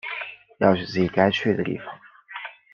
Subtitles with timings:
[0.57, 1.85] 要去自己该去的地方